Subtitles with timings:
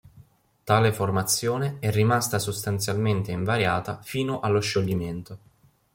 [0.63, 5.37] Tale formazione è rimasta sostanzialmente invariata fino allo scioglimento.